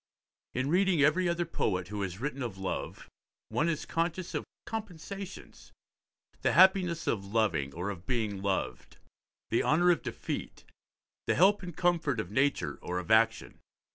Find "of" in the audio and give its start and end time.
2.41-2.57, 4.33-4.45, 7.05-7.23, 7.91-8.07, 9.91-10.01, 12.19-12.31, 12.97-13.11